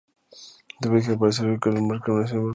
[0.31, 2.49] Está protegida ya que hace parte del Parque nacional Morrocoy.